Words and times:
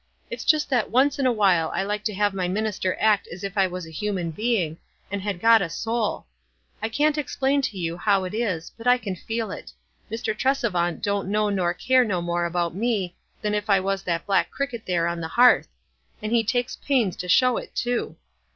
It's 0.31 0.43
just 0.45 0.67
that 0.71 0.89
once 0.89 1.19
in 1.19 1.27
a 1.27 1.31
while 1.31 1.71
I 1.75 1.83
like 1.83 2.03
to 2.05 2.13
have 2.15 2.33
my 2.33 2.47
minister 2.47 2.97
act 2.99 3.27
as 3.31 3.43
if 3.43 3.55
I 3.55 3.67
was 3.67 3.85
a 3.85 3.91
human 3.91 4.31
being, 4.31 4.79
and 5.11 5.21
had 5.21 5.39
got 5.39 5.61
a 5.61 5.69
soul. 5.69 6.25
I 6.81 6.89
can't 6.89 7.19
explain 7.19 7.61
to 7.61 7.77
you 7.77 7.97
how 7.97 8.23
it 8.23 8.33
is, 8.33 8.71
but 8.79 8.87
I 8.87 8.97
can 8.97 9.15
feel 9.15 9.51
it. 9.51 9.73
Mr. 10.09 10.33
Tresevant 10.35 11.03
don't 11.03 11.29
know 11.29 11.49
nor 11.51 11.75
care 11.75 12.03
no 12.03 12.19
more 12.19 12.45
about 12.45 12.73
me 12.73 13.15
than 13.43 13.53
if 13.53 13.69
I 13.69 13.79
was 13.79 14.01
that 14.01 14.25
black 14.25 14.49
cricket 14.49 14.87
there 14.87 15.05
on 15.05 15.21
the 15.21 15.27
hearth; 15.27 15.67
and 16.19 16.31
he 16.31 16.43
takes 16.43 16.77
pains 16.77 17.15
to 17.17 17.29
show 17.29 17.57
it, 17.57 17.75
too. 17.75 18.15